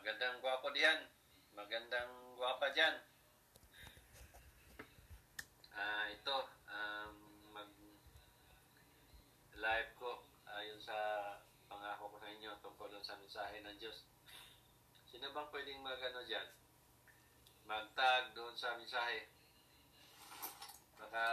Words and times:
Magandang 0.00 0.40
gwapo 0.40 0.72
diyan. 0.72 0.96
Magandang 1.52 2.32
gwapa 2.40 2.72
diyan. 2.72 2.96
Ah, 5.76 6.08
ito 6.08 6.36
um, 6.72 7.12
mag 7.52 7.68
live 9.60 9.92
ko 10.00 10.24
ayon 10.56 10.80
sa 10.80 10.96
pangako 11.68 12.16
ko 12.16 12.16
sa 12.16 12.32
inyo 12.32 12.48
tungkol 12.64 12.88
sa 13.04 13.20
mensahe 13.20 13.60
ng 13.60 13.76
Diyos. 13.76 14.08
Sino 15.04 15.36
bang 15.36 15.52
pwedeng 15.52 15.84
magano 15.84 16.24
diyan? 16.24 16.48
Magtag 17.68 18.32
doon 18.32 18.56
sa 18.56 18.80
mensahe. 18.80 19.28
Baka 20.96 21.24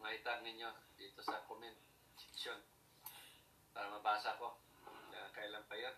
maitag 0.00 0.40
ninyo 0.40 0.72
dito 0.96 1.20
sa 1.20 1.44
comment 1.44 1.76
section 2.16 2.64
para 3.76 3.92
mabasa 3.92 4.40
ko. 4.40 4.56
Uh, 4.88 5.28
kailan 5.36 5.68
pa 5.68 5.76
yun? 5.76 5.92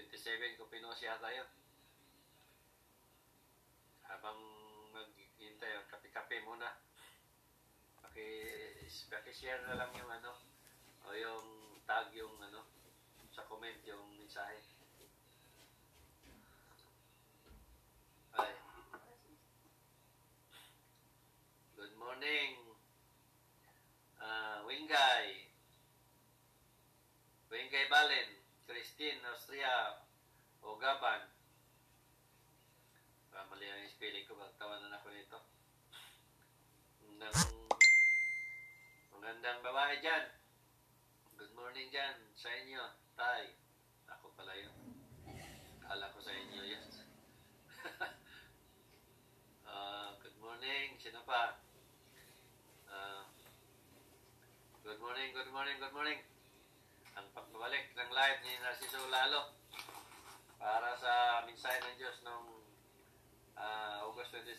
Noong 0.00 0.08
27 0.16 0.56
ko 0.56 0.64
pinost 0.72 1.04
yata 1.04 1.28
yun. 1.28 1.44
Habang 4.08 4.40
maghihintay, 4.96 5.76
kape-kape 5.92 6.40
muna. 6.40 6.80
Paki, 8.00 8.24
paki-share 9.12 9.60
na 9.68 9.76
lang 9.76 9.92
yung 9.92 10.08
ano, 10.08 10.40
o 11.04 11.12
yung 11.12 11.44
tag 11.84 12.08
yung 12.16 12.32
ano, 12.40 12.64
sa 13.28 13.44
comment 13.44 13.76
yung 13.84 14.16
mensahe. 14.16 14.64
Ay. 18.40 18.56
Good 21.76 21.92
morning. 22.00 22.56
Uh, 24.16 24.64
Wingay. 24.64 25.52
Wingay 27.52 27.84
Balen. 27.92 28.40
Christine, 28.70 29.18
Austria, 29.26 29.98
o 30.62 30.78
Gaban. 30.78 31.26
Ah, 33.34 33.42
mali 33.50 33.66
ang 33.66 33.82
spelling 33.90 34.22
ko, 34.30 34.38
magtawanan 34.38 34.94
ako 34.94 35.10
nito. 35.10 35.38
Nang 37.18 37.34
babae 39.90 40.06
dyan. 40.06 40.26
Good 41.34 41.50
morning 41.58 41.90
dyan 41.90 42.14
sa 42.38 42.46
inyo, 42.46 42.78
Tay. 43.18 43.58
Ako 44.06 44.30
pala 44.38 44.54
yun. 44.54 44.70
Kala 45.82 46.14
ko 46.14 46.22
sa 46.22 46.30
inyo 46.30 46.62
yun. 46.62 46.86
uh, 49.66 50.14
good 50.22 50.38
morning, 50.38 50.94
sino 50.94 51.26
pa? 51.26 51.58
Uh, 52.86 53.26
good 54.86 55.02
morning, 55.02 55.34
good 55.34 55.50
morning, 55.50 55.74
good 55.82 55.90
morning 55.98 56.22
ang 57.18 57.26
pagbabalik 57.34 57.90
ng 57.90 58.10
live 58.14 58.38
ni 58.46 58.54
Narciso 58.62 59.02
Lalo 59.10 59.58
para 60.62 60.94
sa 61.02 61.42
mensahe 61.50 61.82
ng 61.82 61.98
Diyos 61.98 62.14
noong 62.22 62.62
uh, 63.58 64.06
August 64.06 64.38
27 64.38 64.54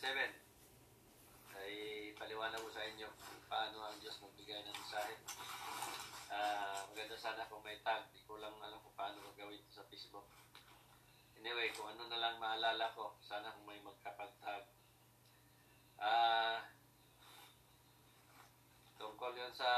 ay 1.62 1.74
paliwanag 2.18 2.62
ko 2.62 2.70
sa 2.74 2.86
inyo 2.86 3.10
paano 3.52 3.84
ang 3.84 4.00
Diyos 4.00 4.18
magbigay 4.24 4.64
ng 4.64 4.78
mensahe. 4.80 5.16
Uh, 6.32 6.88
maganda 6.88 7.20
sana 7.20 7.44
kung 7.52 7.60
may 7.60 7.76
tag. 7.84 8.08
Di 8.16 8.24
ko 8.24 8.40
lang 8.40 8.56
alam 8.64 8.80
kung 8.80 8.96
paano 8.96 9.20
magawin 9.20 9.60
sa 9.68 9.84
Facebook. 9.92 10.24
Anyway, 11.36 11.76
kung 11.76 11.92
ano 11.92 12.08
na 12.08 12.22
lang 12.24 12.40
maalala 12.40 12.96
ko, 12.96 13.20
sana 13.20 13.52
kung 13.52 13.68
may 13.68 13.84
magkapag-tag. 13.84 14.72
Uh, 16.00 16.64
tungkol 18.96 19.36
yun 19.36 19.52
sa 19.52 19.70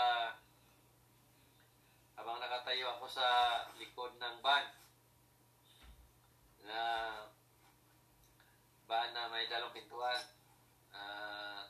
habang 2.13 2.37
nakatayo 2.37 2.93
ako 2.95 3.09
sa 3.09 3.25
likod 3.75 4.15
ng 4.21 4.37
van 4.39 4.69
na 6.63 6.79
van 8.87 9.09
na 9.11 9.27
may 9.27 9.49
dalong 9.51 9.75
pintuan 9.75 10.21
uh, 10.95 11.67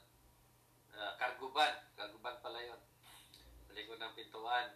cargo 1.17 1.49
van 1.49 1.73
cargo 1.97 2.17
van 2.21 2.37
pala 2.43 2.61
yun 2.61 2.81
sa 3.67 3.73
pintuan 4.43 4.75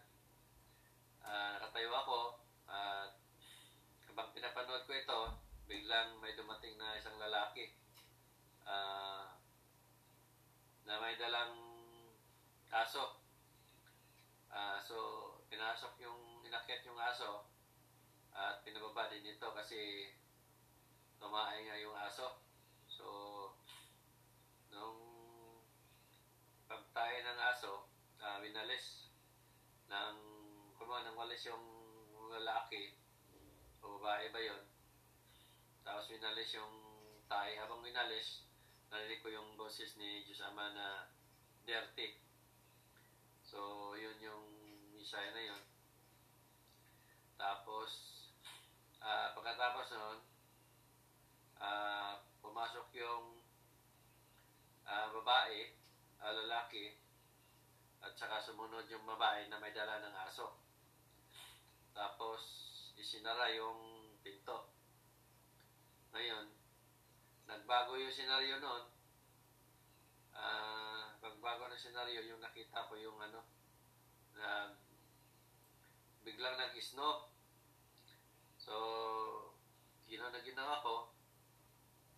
uh, 1.27 1.59
nakatayo 1.59 1.91
ako 1.91 2.39
at 2.71 3.19
habang 4.07 4.31
pinapanood 4.31 4.87
ko 4.87 4.95
ito 4.95 5.19
biglang 5.67 6.23
may 6.23 6.31
dumating 6.39 6.79
na 6.79 6.95
isang 6.95 7.19
lalaki. 7.19 7.75
Uh, 8.63 9.27
na 10.87 11.03
may 11.03 11.19
dalang 11.19 11.51
aso. 12.71 13.19
Uh, 14.47 14.79
so 14.79 14.95
pinasok 15.51 15.99
yung, 15.99 16.47
inakyat 16.47 16.87
yung 16.87 16.95
aso 16.95 17.51
at 18.31 18.63
pinababa 18.63 19.11
din 19.11 19.35
ito 19.35 19.51
kasi 19.51 20.15
tumaay 21.19 21.67
nga 21.67 21.75
yung 21.75 21.97
aso. 22.07 22.39
So, 22.87 23.05
nung 24.71 25.03
pagtayo 26.71 27.19
ng 27.19 27.39
aso, 27.51 27.91
uh, 28.23 28.39
winalis 28.39 28.96
ng 29.87 30.17
kumuha 30.75 31.07
ng 31.07 31.17
walis 31.17 31.47
yung 31.47 31.65
lalaki 32.31 32.95
o 33.83 33.99
babae 33.99 34.31
ba 34.31 34.41
yun. 34.43 34.63
Tapos 35.83 36.11
winalis 36.11 36.51
yung 36.55 36.73
tayo. 37.31 37.51
Habang 37.63 37.83
winalis, 37.83 38.47
narinig 38.91 39.23
ko 39.23 39.31
yung 39.31 39.55
boses 39.55 39.95
ni 39.95 40.23
Diyos 40.27 40.43
Ama 40.43 40.75
na 40.75 40.87
dirty. 41.63 42.19
So, 43.47 43.95
yun 43.95 44.19
yung 44.19 44.57
Bisaya 45.07 45.31
na 45.31 45.39
yon. 45.39 45.63
Tapos, 47.39 47.91
uh, 48.99 49.31
pagkatapos 49.39 49.87
noon, 49.95 50.19
uh, 51.63 52.19
pumasok 52.43 52.91
yung 52.91 53.39
uh, 54.83 55.07
babae, 55.15 55.71
uh, 56.19 56.33
lalaki, 56.43 56.99
at 58.07 58.15
saka 58.15 58.39
sumunod 58.39 58.87
yung 58.87 59.03
babae 59.03 59.51
na 59.51 59.59
may 59.59 59.75
dala 59.75 59.99
ng 59.99 60.15
aso. 60.23 60.55
Tapos, 61.91 62.41
isinara 62.95 63.51
yung 63.51 64.15
pinto. 64.23 64.71
Ngayon, 66.15 66.47
nagbago 67.51 67.99
yung 67.99 68.15
senaryo 68.15 68.63
noon. 68.63 68.85
Uh, 70.31 71.19
pagbago 71.19 71.67
ng 71.67 71.75
senaryo, 71.75 72.23
yung 72.23 72.39
nakita 72.39 72.87
ko 72.87 72.95
yung 72.95 73.19
ano, 73.19 73.43
na 74.39 74.71
biglang 76.23 76.55
nag-snow. 76.55 77.27
So, 78.55 78.75
ginawa 80.07 80.31
na 80.31 80.47
ginawa 80.47 80.79
ko. 80.79 81.11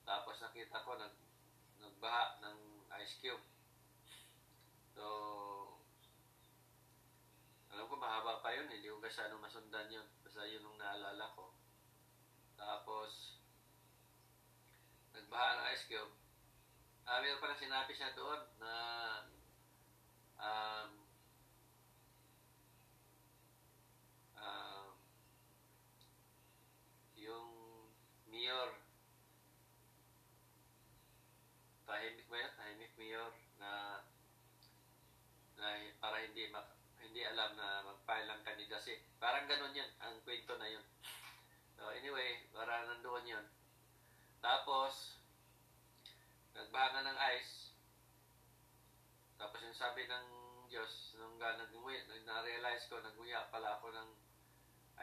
Tapos 0.06 0.38
nakita 0.42 0.86
ko 0.86 0.98
nag, 1.02 1.16
nagbaha 1.82 2.42
ng 2.46 2.58
ice 3.02 3.18
cube. 3.22 3.46
So, 4.94 5.06
alam 7.80 7.88
ko 7.88 7.96
mahaba 7.96 8.44
pa 8.44 8.52
yun. 8.52 8.68
Hindi 8.68 8.92
ko 8.92 9.00
kasi 9.00 9.24
ano 9.24 9.40
masundan 9.40 9.88
yun. 9.88 10.04
Basta 10.20 10.44
yun 10.44 10.68
yung 10.68 10.76
naalala 10.76 11.32
ko. 11.32 11.56
Tapos, 12.60 13.40
nagbaha 15.16 15.64
ng 15.64 15.68
ice 15.72 15.88
cube. 15.88 16.12
Ah, 17.08 17.24
meron 17.24 17.40
pa 17.40 17.48
na 17.48 17.56
sinabi 17.56 17.96
siya 17.96 18.12
doon 18.20 18.42
na 18.60 18.74
um, 20.44 20.92
uh, 24.36 24.92
yung 27.16 27.48
mayor 28.28 28.76
tahimik 31.88 32.28
ba 32.28 32.44
yan? 32.44 32.52
Tahimik 32.60 32.94
mayor 33.00 33.32
na 33.56 34.04
na 35.56 35.68
para 36.04 36.20
hindi 36.28 36.44
mak, 36.52 36.79
hindi 37.20 37.36
alam 37.36 37.52
na 37.60 37.84
mag-file 37.84 38.32
ng 38.32 38.48
kandidacy. 38.48 38.96
Parang 39.20 39.44
ganun 39.44 39.76
yan, 39.76 39.92
ang 40.00 40.24
kwento 40.24 40.56
na 40.56 40.72
yun. 40.72 40.88
So 41.76 41.92
anyway, 41.92 42.48
para 42.56 42.88
nandoon 42.88 43.28
yun. 43.28 43.44
Tapos, 44.40 45.20
nagbahangan 46.56 47.12
ng 47.12 47.20
ice. 47.36 47.76
Tapos 49.36 49.60
yung 49.60 49.76
sabi 49.76 50.08
ng 50.08 50.28
Diyos, 50.72 51.20
nung 51.20 51.36
nag-uwi, 51.36 52.08
na-realize 52.24 52.88
ko, 52.88 53.04
nag-uya 53.04 53.52
pala 53.52 53.76
ako 53.76 53.92
ng 53.92 54.10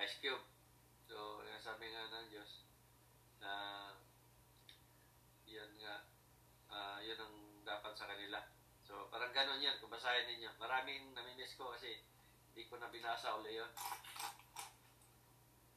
ice 0.01 0.17
cube. 0.25 0.49
So, 1.05 1.45
sabi 1.61 1.93
nga 1.93 2.17
ng 2.17 2.33
Diyos 2.33 2.65
na 3.45 3.53
yan 5.45 5.69
nga, 5.85 6.01
uh, 6.73 6.97
yun 7.05 7.21
ang 7.21 7.61
dapat 7.61 7.93
sa 7.93 8.09
kanila. 8.09 8.56
Parang 9.17 9.33
ganun 9.33 9.65
yan, 9.65 9.81
kung 9.81 9.89
basahin 9.89 10.29
ninyo. 10.29 10.61
Maraming 10.61 11.17
namimiss 11.17 11.57
ko 11.57 11.73
kasi 11.73 12.05
hindi 12.53 12.69
ko 12.69 12.77
na 12.77 12.93
binasa 12.93 13.33
uli 13.41 13.57
yun. 13.57 13.73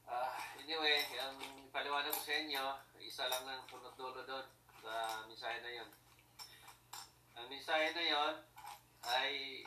Uh, 0.04 0.36
anyway, 0.60 1.00
ang 1.24 1.40
paliwanag 1.72 2.12
ko 2.12 2.20
sa 2.20 2.36
inyo, 2.36 2.64
isa 3.00 3.32
lang 3.32 3.48
ng 3.48 3.64
punot 3.72 3.96
dulo 3.96 4.28
doon 4.28 4.44
sa 4.84 5.24
mensahe 5.24 5.56
na 5.64 5.72
yon. 5.72 5.88
Ang 7.40 7.48
mensahe 7.48 7.96
na 7.96 8.04
yon 8.04 8.36
ay 9.08 9.64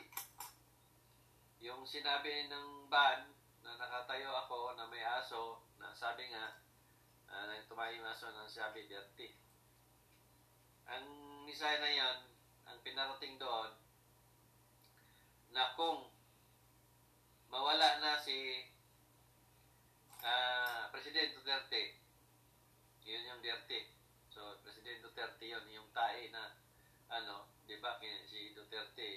yung 1.57 1.81
sinabi 1.89 2.45
ng 2.53 2.93
ban 2.93 3.25
na 3.65 3.73
nakatayo 3.73 4.37
ako 4.37 4.77
na 4.77 4.85
may 4.85 5.01
aso 5.01 5.65
na 5.81 5.89
sabi 5.97 6.29
nga 6.29 6.61
uh, 7.25 7.49
nang 7.49 7.65
tumahimaso 7.65 8.29
ng 8.29 8.45
sabi 8.45 8.85
dirty. 8.85 9.33
Ang 10.85 11.09
misaya 11.49 11.81
na 11.81 11.89
ang 11.89 12.32
pinarating 12.83 13.39
doon, 13.39 13.71
na 15.55 15.71
kung 15.79 16.11
mawala 17.47 18.03
na 18.03 18.19
si 18.19 18.67
uh, 20.19 20.91
President 20.91 21.31
Duterte, 21.37 22.03
yun 23.07 23.27
yung 23.29 23.39
Duterte. 23.39 23.95
So, 24.33 24.59
President 24.65 24.99
Duterte 24.99 25.45
yun, 25.47 25.63
yung 25.71 25.89
tae 25.95 26.27
na, 26.33 26.59
ano, 27.07 27.53
di 27.63 27.79
ba, 27.79 28.01
si 28.01 28.51
Duterte, 28.51 29.07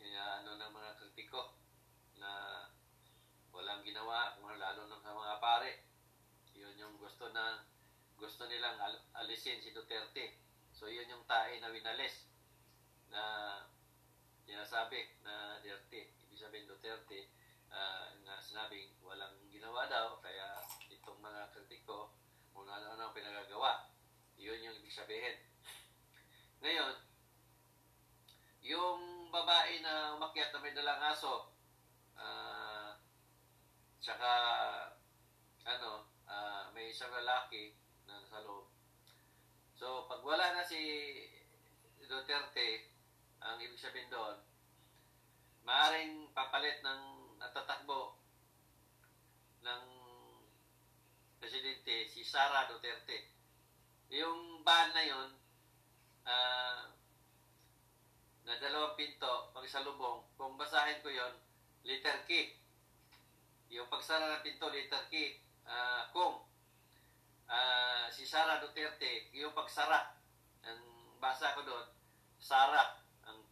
yung, 0.00 0.16
ano 0.16 0.56
ng 0.56 0.72
mga 0.72 0.90
kritiko, 1.02 1.58
na 2.16 2.30
walang 3.50 3.82
ginawa, 3.82 4.38
lalo 4.38 4.86
ng 4.86 5.02
mga 5.02 5.36
pare. 5.42 5.84
Yun 6.54 6.78
yung 6.78 6.94
gusto 7.02 7.28
na, 7.34 7.66
gusto 8.14 8.46
nilang 8.46 8.78
al- 8.78 9.04
alisin 9.18 9.58
si 9.58 9.74
Duterte. 9.74 10.38
So, 10.70 10.86
yun 10.86 11.10
yung 11.10 11.26
tae 11.26 11.58
na 11.58 11.74
winalis, 11.74 12.31
na 13.12 13.24
sinasabi 14.42 15.20
na 15.20 15.60
Duterte. 15.60 16.16
Ibig 16.26 16.40
sabihin 16.40 16.66
Duterte, 16.66 17.28
uh, 17.68 18.16
na 18.24 18.40
sinabing 18.40 18.96
walang 19.04 19.36
ginawa 19.52 19.84
daw, 19.86 20.16
kaya 20.24 20.64
itong 20.88 21.20
mga 21.20 21.52
kritiko, 21.52 22.16
kung 22.52 22.68
ano-ano 22.68 23.08
ang 23.08 23.16
pinagagawa. 23.16 23.88
Yun 24.40 24.64
yung 24.64 24.76
ibig 24.80 24.92
sabihin. 24.92 25.36
Ngayon, 26.64 26.94
yung 28.62 29.28
babae 29.28 29.80
na 29.84 30.16
umakyat 30.16 30.52
na 30.52 30.62
may 30.62 30.72
dalang 30.72 31.02
aso, 31.04 31.52
uh, 32.16 32.96
tsaka, 34.00 34.30
ano, 35.68 36.08
uh, 36.28 36.70
may 36.72 36.92
isang 36.92 37.12
lalaki 37.12 37.76
na 38.08 38.20
nasa 38.20 38.44
loob. 38.44 38.72
So, 39.76 40.06
pag 40.06 40.22
wala 40.22 40.54
na 40.54 40.64
si 40.64 40.80
Duterte, 42.04 42.91
ang 43.42 43.58
ibig 43.58 43.78
sabihin 43.78 44.10
doon, 44.10 44.38
maaring 45.66 46.30
papalit 46.30 46.78
ng 46.82 47.02
natatakbo 47.38 48.18
ng 49.62 49.84
presidente 51.42 52.06
si 52.06 52.22
Sara 52.22 52.70
Duterte. 52.70 53.34
Yung 54.14 54.62
ban 54.62 54.94
na 54.94 55.02
yun, 55.02 55.28
uh, 56.22 56.82
na 58.42 58.54
dalawang 58.58 58.94
pinto, 58.98 59.50
pagsalubong, 59.54 60.22
kung 60.38 60.54
basahin 60.58 61.02
ko 61.02 61.10
yon 61.10 61.34
letter 61.82 62.22
K. 62.26 62.58
Yung 63.74 63.90
pagsara 63.90 64.38
ng 64.38 64.44
pinto, 64.46 64.70
letter 64.70 65.02
K. 65.10 65.42
Uh, 65.66 66.02
kung 66.14 66.42
uh, 67.50 68.06
si 68.10 68.22
Sara 68.26 68.62
Duterte, 68.62 69.30
yung 69.34 69.54
pagsara, 69.54 70.14
ang 70.62 70.82
basa 71.18 71.54
ko 71.58 71.66
doon, 71.66 71.86
Sara, 72.38 73.01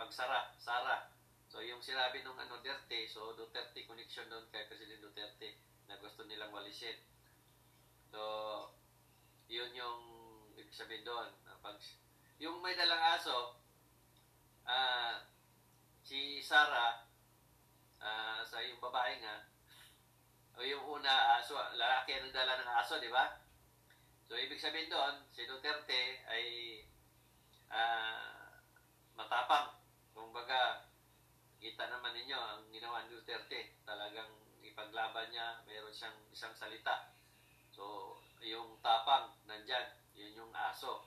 pagsara, 0.00 0.56
Sara. 0.56 1.12
So, 1.52 1.60
yung 1.60 1.84
sinabi 1.84 2.24
nung 2.24 2.40
ano, 2.40 2.56
Duterte, 2.64 3.04
so 3.04 3.36
Duterte 3.36 3.84
connection 3.84 4.24
doon 4.32 4.48
kay 4.48 4.64
President 4.64 5.04
Duterte 5.04 5.60
na 5.84 6.00
gusto 6.00 6.24
nilang 6.24 6.56
walisin. 6.56 6.96
So, 8.08 8.20
yun 9.52 9.76
yung 9.76 10.00
ibig 10.56 10.72
sabihin 10.72 11.04
doon. 11.04 11.28
Pag, 11.60 11.76
yung 12.40 12.64
may 12.64 12.72
dalang 12.72 13.02
aso, 13.12 13.60
uh, 14.64 15.14
si 16.00 16.40
Sara, 16.40 17.04
uh, 18.00 18.40
sa 18.40 18.64
yung 18.64 18.80
babae 18.80 19.20
nga, 19.20 19.44
o 20.56 20.64
yung 20.64 20.86
una, 20.88 21.36
aso, 21.36 21.60
lalaki 21.76 22.16
ang 22.16 22.24
nagdala 22.32 22.56
ng 22.56 22.72
aso, 22.80 22.96
di 22.96 23.12
ba? 23.12 23.36
So, 24.24 24.38
ibig 24.38 24.62
sabihin 24.62 24.88
doon, 24.88 25.28
si 25.34 25.44
Duterte 25.44 26.24
ay 26.30 26.44
uh, 27.68 28.62
matapang. 29.18 29.74
Kung 30.14 30.30
baga, 30.30 30.86
kita 31.60 31.90
naman 31.90 32.16
ninyo 32.16 32.38
ang 32.38 32.62
ginawa 32.70 33.04
ni 33.04 33.14
Duterte. 33.14 33.76
Talagang 33.82 34.30
ipaglaban 34.62 35.28
niya, 35.34 35.60
mayroon 35.66 35.92
siyang 35.92 36.18
isang 36.40 36.56
salita. 36.56 37.12
So, 37.68 38.16
yung 38.40 38.80
tapang, 38.80 39.36
nandyan. 39.44 39.92
Yun 40.16 40.40
yung 40.40 40.52
aso. 40.56 41.04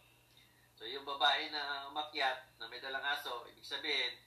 So, 0.77 0.85
yung 0.85 1.09
babae 1.09 1.49
na 1.49 1.89
umakyat, 1.89 2.53
na 2.61 2.69
may 2.69 2.77
dalang 2.77 3.01
aso, 3.01 3.41
ibig 3.49 3.65
sabihin, 3.65 4.21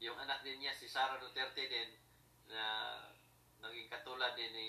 yung 0.00 0.16
anak 0.16 0.40
din 0.40 0.56
niya, 0.56 0.72
si 0.72 0.88
Sara 0.88 1.20
Duterte 1.20 1.68
din, 1.68 2.00
na 2.48 2.64
naging 3.60 3.92
katulad 3.92 4.32
din 4.32 4.48
ni 4.56 4.68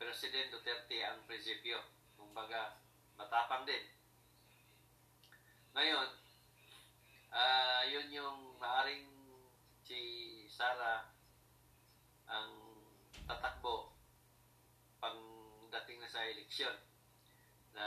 President 0.00 0.56
Duterte 0.56 1.04
ang 1.04 1.28
prinsipyo. 1.28 1.76
Kumbaga, 2.16 2.80
matapang 3.20 3.68
din. 3.68 3.92
Ngayon, 5.76 6.08
uh, 7.28 7.84
yun 7.84 8.08
yung 8.08 8.56
maaring 8.56 9.04
si 9.84 10.00
Sara 10.48 11.12
ang 12.24 12.56
tatakbo 13.28 13.87
sa 16.18 16.26
eleksyon 16.26 16.74
na 17.78 17.86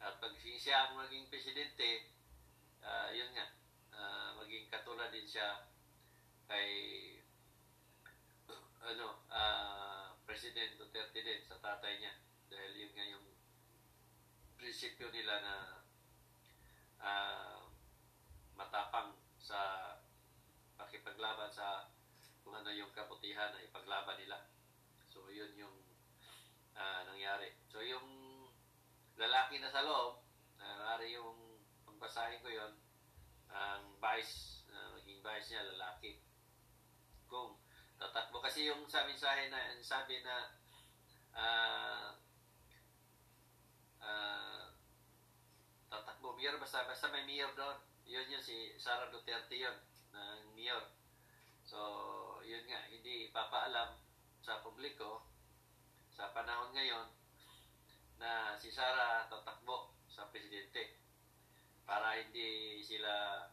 at 0.00 0.16
pag 0.16 0.32
siya 0.40 0.88
ang 0.88 0.96
maging 0.96 1.28
presidente 1.28 2.08
uh, 2.80 3.12
yun 3.12 3.36
nga 3.36 3.52
uh, 3.92 4.32
maging 4.40 4.64
katulad 4.72 5.12
din 5.12 5.28
siya 5.28 5.68
kay 6.48 6.72
ano 8.88 9.28
uh, 9.28 10.16
President 10.24 10.80
Duterte 10.80 11.20
din 11.20 11.44
sa 11.44 11.60
tatay 11.60 12.00
niya 12.00 12.16
dahil 12.48 12.88
yun 12.88 12.92
nga 12.96 13.04
yung 13.12 13.28
prinsipyo 14.56 15.12
nila 15.12 15.36
na 15.44 15.54
uh, 17.04 17.60
matapang 18.56 19.12
sa 19.36 19.92
pakipaglaban 20.80 21.52
sa 21.52 21.92
kung 22.40 22.56
ano 22.56 22.72
yung 22.72 22.88
kabutihan 22.96 23.52
na 23.52 23.60
ipaglaban 23.60 24.16
nila. 24.16 24.48
So, 25.04 25.28
yun 25.28 25.52
yung 25.60 25.85
uh, 26.76 27.00
nangyari. 27.08 27.56
So, 27.72 27.80
yung 27.80 28.06
lalaki 29.16 29.58
na 29.58 29.72
sa 29.72 29.82
loob, 29.82 30.20
uh, 30.60 31.00
yung 31.02 31.60
pagbasahin 31.88 32.44
ko 32.44 32.48
yon 32.52 32.72
ang 33.50 33.96
vice, 33.96 34.68
uh, 34.68 34.92
maging 35.00 35.24
vice 35.24 35.48
niya, 35.52 35.72
lalaki. 35.72 36.20
Kung 37.26 37.56
tatakbo. 37.96 38.44
Kasi 38.44 38.68
yung 38.68 38.84
sa 38.86 39.08
mensahe 39.08 39.48
na 39.48 39.60
sabi 39.80 40.20
na 40.20 40.36
uh, 41.32 42.08
uh, 44.04 44.64
tatakbo 45.88 46.36
mayor, 46.36 46.60
basta, 46.60 46.84
basta 46.84 47.08
may 47.08 47.24
mayor 47.24 47.50
doon. 47.56 47.80
Yun 48.06 48.30
yun, 48.30 48.44
si 48.44 48.76
Sara 48.78 49.10
Duterte 49.10 49.56
yun 49.56 49.74
ng 50.14 50.54
mayor. 50.54 50.94
So, 51.66 51.78
yun 52.46 52.62
nga, 52.70 52.86
hindi 52.86 53.32
ipapaalam 53.32 53.98
sa 54.38 54.62
publiko 54.62 55.25
sa 56.16 56.32
panahon 56.32 56.72
ngayon 56.72 57.12
na 58.16 58.56
si 58.56 58.72
Sara 58.72 59.28
tatakbo 59.28 59.92
sa 60.08 60.32
presidente 60.32 60.96
para 61.84 62.16
hindi 62.16 62.80
sila 62.80 63.44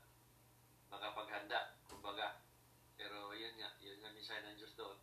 makapaghanda, 0.87 1.75
kumbaga. 1.91 2.39
Pero 2.95 3.35
yun 3.35 3.59
nga, 3.59 3.75
yun 3.83 3.99
nga 3.99 4.15
minsan 4.15 4.47
ng 4.47 4.55
Diyos 4.55 4.79
doon 4.79 4.95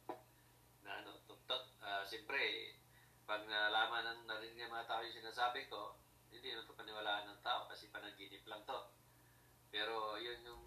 na 0.89 1.05
ano, 1.05 1.21
tutot. 1.29 1.77
Uh, 1.85 2.01
Siyempre, 2.09 2.73
pag 3.29 3.45
nalaman 3.45 4.09
ng 4.09 4.21
narinig 4.25 4.65
ng 4.65 4.73
mga 4.73 4.89
tao 4.89 5.05
yung 5.05 5.21
sinasabi 5.21 5.69
ko, 5.69 6.01
hindi 6.33 6.57
na 6.57 6.65
ito 6.65 6.73
paniwalaan 6.73 7.29
ng 7.29 7.45
tao 7.45 7.69
kasi 7.69 7.93
panaginip 7.93 8.41
lang 8.49 8.65
to. 8.65 8.89
Pero 9.69 10.17
yun 10.17 10.41
yung 10.49 10.65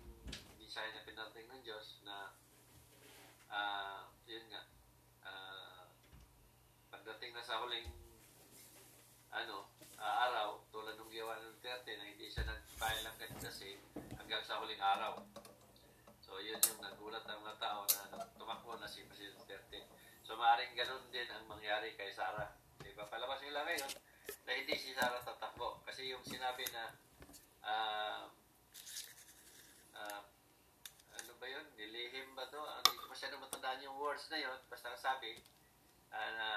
mensahe 0.62 0.94
na 0.94 1.02
pinarating 1.02 1.50
ng 1.50 1.62
Diyos 1.66 2.06
na 2.06 2.38
uh, 3.50 4.06
yun 4.30 4.46
nga 4.54 4.64
uh, 5.26 5.86
pagdating 6.94 7.36
na 7.36 7.44
sa 7.44 7.60
huling 7.60 7.90
ano 9.34 9.68
uh, 9.98 10.16
araw 10.30 10.62
tulad 10.70 10.96
ng 10.96 11.12
gawa 11.12 11.36
ng 11.42 11.58
Duterte 11.58 11.94
na 11.98 12.06
hindi 12.08 12.32
siya 12.32 12.48
nag-file 12.48 13.02
ng 13.02 13.18
kasi 13.44 13.76
hanggang 14.16 14.46
sa 14.46 14.62
huling 14.62 14.73
araw 14.84 15.14
so 16.20 16.44
yun 16.44 16.60
yung 16.60 16.82
nagulat 16.84 17.24
ng 17.24 17.40
mga 17.40 17.58
tao 17.64 17.88
na 17.88 18.28
tumakbo 18.36 18.76
na 18.76 18.92
si 18.92 19.08
President 19.08 19.40
Duterte 19.40 19.88
so 20.28 20.36
maaaring 20.36 20.76
ganun 20.76 21.08
din 21.08 21.28
ang 21.32 21.48
mangyari 21.48 21.96
kay 21.96 22.12
Sara 22.12 22.52
diba 22.84 23.08
palabas 23.08 23.40
nila 23.40 23.64
ngayon 23.64 23.92
na 24.44 24.52
hindi 24.52 24.76
si 24.76 24.92
Sara 24.92 25.24
tatakbo 25.24 25.80
kasi 25.88 26.12
yung 26.12 26.24
sinabi 26.28 26.68
na 26.76 26.84
uh, 27.64 28.28
uh, 29.96 30.22
ba 31.44 31.52
yun? 31.52 31.68
Nilihim 31.76 32.32
ba 32.40 32.48
to? 32.48 32.64
Ah, 32.64 32.80
hindi 32.80 33.04
ko 33.04 33.12
masyado 33.12 33.36
matandaan 33.36 33.84
yung 33.84 34.00
words 34.00 34.32
na 34.32 34.40
yun. 34.40 34.56
Basta 34.72 34.96
sabi, 34.96 35.36
uh, 36.08 36.32
na 36.40 36.50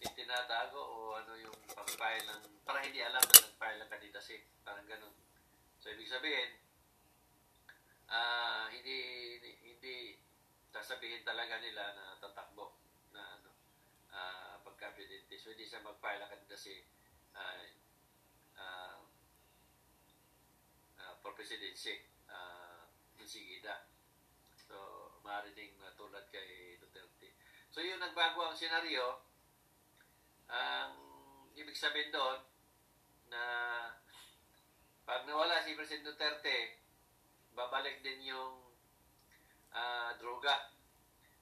itinatago 0.00 0.80
o 0.80 0.96
ano 1.20 1.36
yung 1.36 1.52
pag-file 1.68 2.24
ng, 2.24 2.64
para 2.64 2.80
hindi 2.80 3.04
alam 3.04 3.20
na 3.20 3.44
nag-file 3.44 3.84
ng 3.84 3.90
candidacy. 3.92 4.48
Parang 4.64 4.88
ganun. 4.88 5.12
So, 5.76 5.92
ibig 5.92 6.08
sabihin, 6.08 6.56
uh, 8.14 8.70
hindi, 8.70 8.98
hindi, 9.42 9.50
hindi 9.74 9.96
sasabihin 10.70 11.26
talaga 11.26 11.58
nila 11.58 11.82
na 11.98 12.04
tatakbo 12.22 12.78
na 13.10 13.22
ano, 13.42 13.50
uh, 14.14 14.62
pagka 14.62 14.94
siya 15.74 15.82
mag-file 15.82 16.22
candidacy 16.30 16.86
uh, 17.34 17.66
uh, 18.54 19.02
uh, 21.02 21.14
for 21.18 21.34
presidency 21.34 21.98
uh, 22.30 22.86
insigida. 23.18 23.90
So, 24.54 24.78
maaari 25.26 25.50
ding 25.58 25.74
uh, 25.82 25.90
tulad 25.98 26.30
kay 26.30 26.78
Duterte. 26.78 27.34
So, 27.74 27.82
yun 27.82 27.98
nagbago 27.98 28.46
ang 28.46 28.54
senaryo. 28.54 29.26
Ang 30.46 30.94
ibig 31.58 31.74
sabihin 31.74 32.14
doon 32.14 32.38
na 33.34 33.42
pag 35.02 35.26
nawala 35.26 35.58
si 35.66 35.74
President 35.74 36.14
Duterte, 36.14 36.83
babalik 37.54 38.02
din 38.02 38.34
yung 38.34 38.58
uh, 39.70 40.10
droga. 40.18 40.74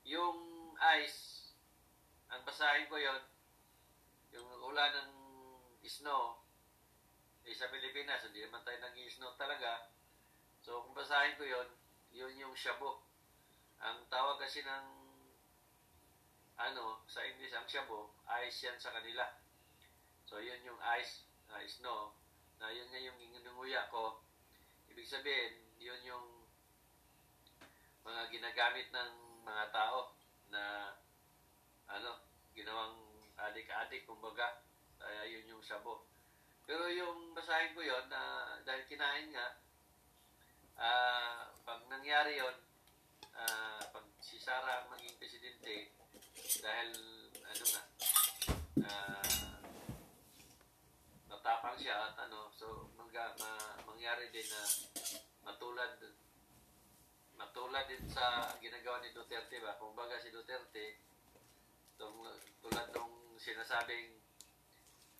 Yung 0.05 0.73
ice, 1.01 1.53
ang 2.29 2.45
basahin 2.45 2.89
ko 2.89 2.97
yon 3.01 3.23
yung 4.33 4.49
ulan 4.65 4.93
ng 4.97 5.13
snow, 5.85 6.41
eh, 7.43 7.53
sa 7.53 7.69
Pilipinas, 7.69 8.23
hindi 8.23 8.41
naman 8.45 8.63
tayo 8.63 8.79
nag 8.81 8.97
snow 9.11 9.35
talaga. 9.35 9.91
So, 10.63 10.87
kung 10.87 10.95
basahin 10.95 11.37
ko 11.37 11.45
yon 11.45 11.69
yun 12.13 12.39
yung 12.39 12.55
shabu. 12.55 13.03
Ang 13.83 14.07
tawag 14.07 14.39
kasi 14.39 14.63
ng 14.63 14.87
ano, 16.61 17.03
sa 17.09 17.25
English, 17.27 17.51
ang 17.57 17.67
shabu, 17.67 18.13
ice 18.47 18.69
yan 18.69 18.79
sa 18.79 18.95
kanila. 18.95 19.27
So, 20.29 20.39
yun 20.39 20.63
yung 20.63 20.79
ice, 20.97 21.27
uh, 21.51 21.59
snow, 21.67 22.15
na 22.63 22.71
yun 22.71 22.87
nga 22.93 23.01
yung 23.03 23.19
inununguya 23.19 23.91
ko. 23.91 24.23
Ibig 24.87 25.09
sabihin, 25.09 25.72
yun 25.83 25.99
yung 26.07 26.29
mga 28.07 28.23
ginagamit 28.31 28.87
ng 28.95 29.13
mga 29.43 29.65
tao 29.75 30.15
na 30.55 30.95
ano, 31.91 32.23
ginawang 32.55 32.95
adik-adik, 33.35 34.07
kumbaga, 34.07 34.63
kaya 35.03 35.27
yun 35.27 35.59
yung 35.59 35.65
sabo. 35.67 36.07
Pero 36.63 36.87
yung 36.87 37.35
basahin 37.35 37.75
ko 37.75 37.83
yon 37.83 38.07
na 38.07 38.55
dahil 38.63 38.87
kinain 38.87 39.35
nga, 39.35 39.59
uh, 40.79 41.51
pag 41.67 41.83
nangyari 41.91 42.39
yon 42.39 42.55
uh, 43.35 43.83
pag 43.91 44.07
si 44.23 44.39
Sara 44.39 44.87
ang 44.87 44.95
maging 44.95 45.19
presidente, 45.19 45.91
dahil 46.63 46.91
ano 47.43 47.65
nga, 47.67 47.83
uh, 48.87 49.59
matapang 51.27 51.75
siya 51.75 52.15
at 52.15 52.17
ano, 52.31 52.55
so 52.55 52.92
mga, 53.13 53.29
ma, 53.45 53.53
mangyari 53.85 54.33
din 54.33 54.49
na 54.49 54.65
matulad 55.45 56.01
matulad 57.37 57.85
din 57.85 58.09
sa 58.09 58.49
ginagawa 58.57 59.05
ni 59.05 59.13
Duterte 59.13 59.61
ba? 59.61 59.77
Kung 59.77 59.93
baga 59.93 60.17
si 60.17 60.33
Duterte, 60.33 60.97
tung, 62.01 62.25
tulad 62.65 62.89
nung 62.97 63.37
sinasabing 63.37 64.17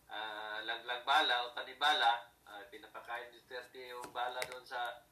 uh, 0.09 0.65
laglag 0.65 1.05
bala 1.05 1.45
o 1.45 1.53
tanibala, 1.53 2.33
uh, 2.49 2.65
pinapakain 2.73 3.29
ni 3.29 3.45
Duterte 3.45 3.93
yung 3.93 4.09
bala 4.09 4.41
doon 4.49 4.65
sa 4.65 5.05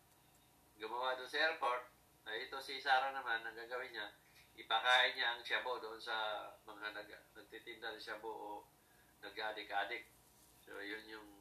gumawa 0.81 1.13
doon 1.21 1.29
sa 1.29 1.53
airport. 1.53 1.85
Uh, 2.25 2.33
ito 2.33 2.57
si 2.65 2.81
Sara 2.81 3.13
naman, 3.13 3.45
ang 3.45 3.53
gagawin 3.53 3.93
niya, 3.93 4.09
ipakain 4.57 5.13
niya 5.13 5.37
ang 5.37 5.45
shabu 5.45 5.77
doon 5.77 6.01
sa 6.01 6.49
mga 6.65 6.97
nag, 6.97 7.09
nagtitinda 7.37 7.93
ng 7.93 8.01
shabu 8.01 8.33
o 8.33 8.65
nag-adik-adik. 9.21 10.09
So, 10.65 10.81
yun 10.81 11.05
yung 11.05 11.40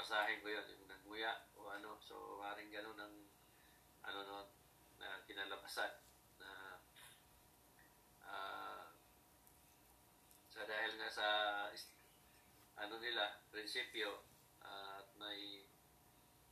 basahin 0.00 0.40
ko 0.40 0.48
yun, 0.48 0.64
yung 0.64 0.88
nagmuya 0.88 1.44
o 1.60 1.68
ano. 1.68 2.00
So, 2.00 2.40
maring 2.40 2.72
ganun 2.72 2.96
ang 2.96 3.16
ano 4.00 4.18
noon 4.24 4.48
na 4.96 5.20
kinalabasan 5.28 5.92
na 6.40 6.80
uh, 8.24 8.88
sa 10.48 10.64
dahil 10.64 10.96
nga 10.96 11.10
sa 11.12 11.28
ano 12.80 12.96
nila, 12.96 13.44
prinsipyo 13.52 14.24
at 14.64 15.04
uh, 15.04 15.20
may 15.20 15.68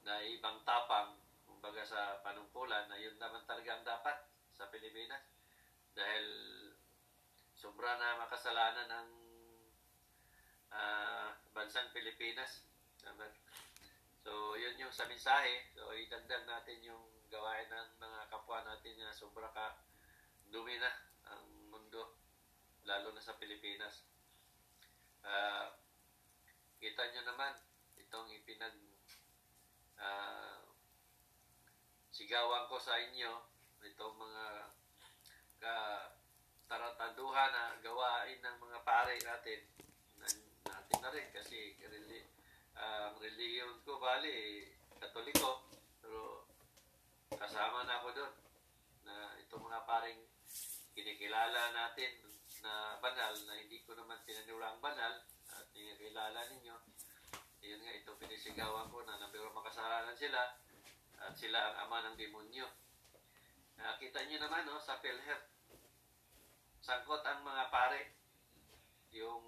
na 0.05 0.21
ibang 0.29 0.61
tapang 0.69 1.17
kumbaga 1.49 1.81
sa 1.89 2.21
panungkulan 2.21 2.85
na 2.93 3.01
yun 3.01 3.17
naman 3.17 3.49
talaga 3.49 3.81
ang 3.81 3.85
dapat 3.89 4.29
sa 4.53 4.69
Pilipinas 4.69 5.25
dahil 5.97 6.25
sobra 7.57 7.97
na 7.97 8.21
makasalanan 8.21 8.93
ng 8.93 9.09
uh, 10.69 11.33
bansang 11.57 11.89
Pilipinas. 11.97 12.68
So, 14.25 14.59
yun 14.61 14.77
yung 14.77 14.93
sa 14.93 15.09
mensahe. 15.09 15.73
So, 15.73 15.89
idagdag 15.95 16.45
natin 16.45 16.85
yung 16.85 17.01
gawain 17.33 17.69
ng 17.73 17.89
mga 17.97 18.21
kapwa 18.29 18.61
natin 18.65 19.01
na 19.01 19.15
sobra 19.15 19.49
ka 19.53 19.81
dumi 20.53 20.77
na 20.77 20.93
ang 21.29 21.45
mundo, 21.73 22.21
lalo 22.85 23.13
na 23.13 23.25
sa 23.25 23.37
Pilipinas. 23.41 24.05
Uh, 25.25 25.73
kita 26.81 27.09
nyo 27.13 27.23
naman, 27.25 27.53
itong 27.97 28.29
ipinag 28.33 28.77
uh, 30.01 30.65
sigawan 32.13 32.69
ko 32.69 32.77
sa 32.81 32.97
inyo, 32.97 33.45
itong 33.85 34.17
mga 34.17 34.45
ka 35.59 35.75
tarataduhan 36.69 37.51
na 37.51 37.81
gawain 37.81 38.39
ng 38.45 38.57
mga 38.61 38.79
pare 38.85 39.17
natin 39.25 39.61
na 41.09 41.15
rin 41.15 41.29
kasi 41.33 41.79
reli, 41.81 42.27
uh, 42.77 43.11
ang 43.11 43.17
reliyon 43.23 43.81
ko 43.87 43.97
bali 44.09 44.65
katoliko 44.97 45.69
pero 46.01 46.49
kasama 47.29 47.85
na 47.85 48.01
ako 48.01 48.09
doon 48.17 48.35
na 49.05 49.37
itong 49.45 49.69
mga 49.69 49.85
paring 49.85 50.25
kinikilala 50.97 51.77
natin 51.77 52.17
na 52.65 52.97
banal 53.05 53.37
na 53.45 53.61
hindi 53.61 53.85
ko 53.85 53.93
naman 53.93 54.25
pinaniwalang 54.25 54.81
banal 54.81 55.29
at 55.53 55.65
kinikilala 55.77 56.41
ninyo. 56.41 56.73
Yun 57.61 57.85
nga 57.85 57.93
ito 57.93 58.17
pinisigawan 58.17 58.89
ko 58.89 59.05
na 59.05 59.21
nabiro 59.21 59.53
makasalanan 59.53 60.17
sila 60.17 60.57
at 61.21 61.37
sila 61.37 61.61
ang 61.61 61.77
ama 61.85 62.09
ng 62.09 62.17
demonyo. 62.17 62.65
Nakita 63.77 64.25
nyo 64.25 64.41
naman 64.41 64.65
no, 64.65 64.81
sa 64.81 64.97
PhilHealth 65.05 65.53
sangkot 66.81 67.21
ang 67.29 67.45
mga 67.45 67.69
pare 67.69 68.17
yung 69.13 69.45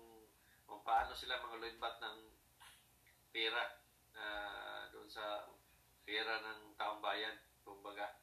kung 0.68 0.84
paano 0.84 1.16
sila 1.16 1.40
mga 1.48 1.80
ng 1.80 2.16
pera 3.32 3.79
uh, 4.20 4.92
doon 4.92 5.08
sa 5.08 5.48
pera 6.04 6.44
ng 6.44 6.76
taong 6.76 7.00
bayan, 7.00 7.40
kumbaga. 7.64 8.20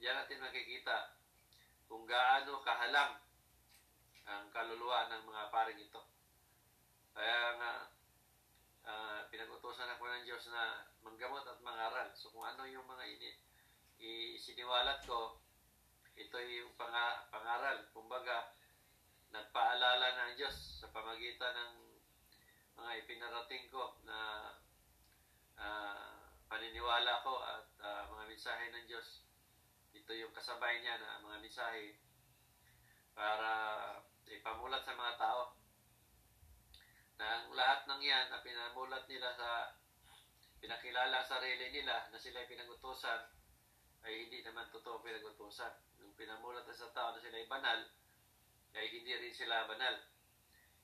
Diyan 0.00 0.16
natin 0.16 0.40
makikita 0.40 1.20
kung 1.88 2.08
gaano 2.08 2.64
kahalang 2.64 3.20
ang 4.28 4.48
kaluluwa 4.52 5.08
ng 5.08 5.22
mga 5.24 5.42
paring 5.52 5.80
ito. 5.80 6.02
Kaya 7.12 7.56
nga, 7.56 7.72
uh, 8.88 9.20
pinag-utosan 9.28 9.92
ako 9.96 10.04
ng 10.08 10.24
Diyos 10.24 10.44
na 10.52 10.88
manggamot 11.04 11.44
at 11.44 11.60
mangaral. 11.64 12.08
So 12.16 12.32
kung 12.32 12.44
ano 12.44 12.68
yung 12.68 12.84
mga 12.84 13.04
ini 13.08 13.30
isiniwalat 13.98 15.02
ko, 15.08 15.42
ito 16.14 16.36
yung 16.38 16.74
pang- 16.78 17.26
pangaral. 17.34 17.88
Kumbaga, 17.90 18.54
nagpaalala 19.34 20.06
ng 20.14 20.32
Diyos 20.38 20.54
sa 20.80 20.88
pamagitan 20.94 21.52
ng 21.52 21.72
mga 22.78 22.92
ipinarating 23.02 23.66
ko 23.68 23.98
na 24.06 24.16
uh, 25.58 26.24
paniniwala 26.48 27.22
ko 27.26 27.38
at 27.42 27.66
uh, 27.82 28.02
mga 28.08 28.24
mensahe 28.30 28.64
ng 28.72 28.86
Diyos. 28.86 29.28
Ito 29.92 30.10
yung 30.14 30.32
kasabay 30.32 30.80
niya 30.80 30.96
na 31.02 31.22
mga 31.22 31.38
mensahe 31.42 31.98
para 33.12 33.50
ipamulat 34.30 34.86
sa 34.86 34.94
mga 34.94 35.14
tao 35.18 35.58
na 37.18 37.26
ang 37.26 37.50
lahat 37.50 37.82
ng 37.90 38.02
yan 38.02 38.30
na 38.30 38.46
pinamulat 38.46 39.04
nila 39.10 39.34
sa 39.34 39.74
pinakilala 40.62 41.26
sa 41.26 41.42
sarili 41.42 41.74
nila 41.74 42.06
na 42.10 42.18
sila 42.18 42.46
pinagutusan 42.46 43.34
ay 44.06 44.26
hindi 44.26 44.46
naman 44.46 44.70
totoo 44.70 45.02
pinagutusan 45.02 45.74
yung 45.98 46.14
pinamulat 46.14 46.66
sa 46.70 46.90
tao 46.94 47.14
na 47.14 47.22
sila 47.22 47.36
ay 47.36 47.50
banal, 47.50 47.80
ay 48.74 48.86
hindi 48.90 49.12
rin 49.18 49.34
sila 49.34 49.66
banal. 49.66 49.98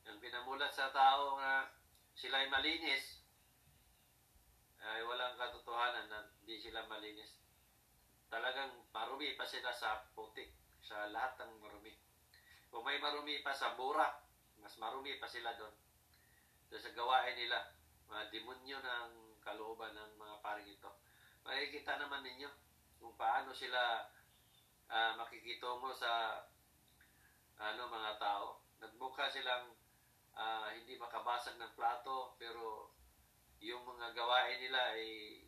Yung 0.04 0.20
pinamulat 0.20 0.74
sa 0.74 0.90
tao 0.90 1.38
na 1.38 1.70
sila 2.18 2.42
ay 2.42 2.50
malinis, 2.50 3.23
ay 4.84 5.00
walang 5.08 5.40
katotohanan 5.40 6.06
na 6.12 6.28
hindi 6.44 6.60
sila 6.60 6.84
malinis. 6.84 7.40
Talagang 8.28 8.84
marumi 8.92 9.32
pa 9.32 9.48
sila 9.48 9.72
sa 9.72 10.04
putik, 10.12 10.52
sa 10.84 11.08
lahat 11.08 11.40
ng 11.40 11.56
marumi. 11.64 11.96
Kung 12.68 12.84
may 12.84 13.00
marumi 13.00 13.40
pa 13.40 13.56
sa 13.56 13.72
burak, 13.78 14.26
mas 14.60 14.76
marumi 14.76 15.16
pa 15.16 15.24
sila 15.24 15.56
doon. 15.56 15.72
Doon 16.68 16.82
sa 16.82 16.92
gawain 16.92 17.36
nila, 17.38 17.72
mga 18.10 18.28
demonyo 18.28 18.78
ng 18.80 19.40
kalooban 19.40 19.92
ng 19.92 20.12
mga 20.20 20.36
paring 20.40 20.68
ito. 20.68 20.90
Makikita 21.44 22.00
naman 22.00 22.24
ninyo 22.24 22.48
kung 23.00 23.14
paano 23.20 23.52
sila 23.52 24.08
uh, 24.88 25.12
makikita 25.20 25.68
mo 25.76 25.92
sa 25.92 26.42
ano 27.60 27.88
mga 27.88 28.12
tao. 28.16 28.64
Nagmukha 28.80 29.28
silang 29.28 29.72
uh, 30.34 30.68
hindi 30.72 30.96
makabasag 30.96 31.60
ng 31.60 31.76
plato 31.76 32.34
pero 32.40 32.93
yung 33.64 33.80
mga 33.80 34.12
gawain 34.12 34.60
nila 34.60 34.92
ay 34.92 35.40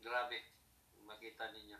grabe 0.00 0.40
makita 1.04 1.52
ninyo. 1.52 1.76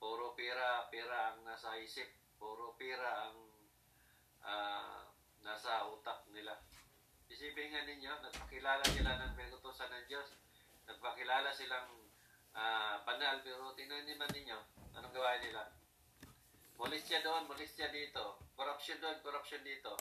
Puro 0.00 0.32
pera, 0.32 0.88
pera 0.88 1.32
ang 1.32 1.44
nasa 1.44 1.76
isip. 1.76 2.08
Puro 2.40 2.72
pera 2.80 3.28
ang 3.28 3.38
uh, 4.40 5.04
nasa 5.44 5.84
utak 5.92 6.24
nila. 6.32 6.56
Isipin 7.28 7.68
nga 7.68 7.84
ninyo, 7.84 8.12
nagpakilala 8.24 8.84
sila 8.88 9.12
ng 9.20 9.36
pinag-utosan 9.36 9.92
ng 9.92 10.04
Diyos. 10.08 10.28
Nagpakilala 10.88 11.52
silang 11.52 11.90
ah, 12.54 13.02
banal, 13.02 13.42
pero 13.42 13.74
tingnan 13.74 14.06
naman 14.06 14.30
ninyo, 14.30 14.58
anong 14.94 15.12
gawain 15.12 15.42
nila? 15.42 15.74
Molestya 16.78 17.20
doon, 17.26 17.50
molestya 17.50 17.90
dito. 17.90 18.38
Corruption 18.54 19.02
doon, 19.02 19.18
corruption 19.26 19.60
dito. 19.66 19.96